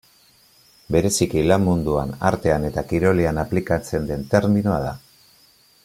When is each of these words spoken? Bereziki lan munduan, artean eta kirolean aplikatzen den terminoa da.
Bereziki 0.95 1.43
lan 1.51 1.63
munduan, 1.67 2.13
artean 2.31 2.65
eta 2.71 2.85
kirolean 2.93 3.41
aplikatzen 3.45 4.09
den 4.13 4.27
terminoa 4.35 4.81
da. 4.87 4.97